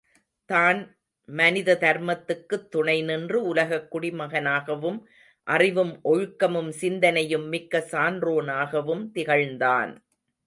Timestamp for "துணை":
2.69-3.01